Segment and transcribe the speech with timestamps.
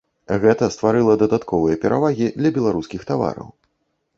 [0.43, 3.47] Гэта стварыла дадатковыя перавагі для беларускіх тавараў.